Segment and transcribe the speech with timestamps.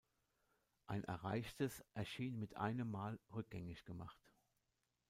[0.87, 4.17] Ein Erreichtes erschien mit einem Mal rückgängig gemacht.